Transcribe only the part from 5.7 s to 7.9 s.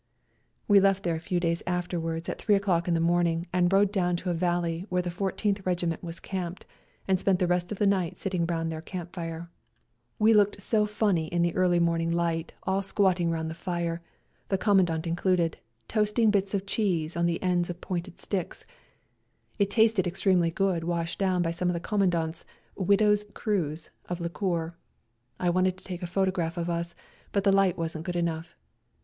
ment were camped, and spent the rest of the